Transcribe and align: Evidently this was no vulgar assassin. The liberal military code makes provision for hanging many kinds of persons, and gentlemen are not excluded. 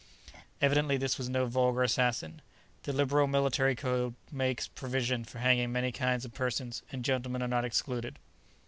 Evidently 0.63 0.97
this 0.97 1.19
was 1.19 1.29
no 1.29 1.45
vulgar 1.45 1.83
assassin. 1.83 2.41
The 2.85 2.91
liberal 2.91 3.27
military 3.27 3.75
code 3.75 4.15
makes 4.31 4.67
provision 4.67 5.23
for 5.25 5.37
hanging 5.37 5.71
many 5.71 5.91
kinds 5.91 6.25
of 6.25 6.33
persons, 6.33 6.81
and 6.91 7.05
gentlemen 7.05 7.43
are 7.43 7.47
not 7.47 7.65
excluded. 7.65 8.17